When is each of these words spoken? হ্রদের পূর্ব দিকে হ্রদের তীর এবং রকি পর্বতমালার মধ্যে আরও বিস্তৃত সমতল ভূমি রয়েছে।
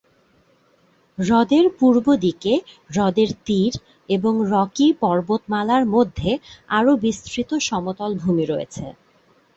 হ্রদের 1.17 1.65
পূর্ব 1.79 2.05
দিকে 2.23 2.53
হ্রদের 2.89 3.29
তীর 3.45 3.73
এবং 4.09 4.33
রকি 4.53 4.87
পর্বতমালার 5.01 5.83
মধ্যে 5.95 6.31
আরও 6.69 6.91
বিস্তৃত 7.03 7.49
সমতল 7.69 8.11
ভূমি 8.21 8.45
রয়েছে। 8.45 8.85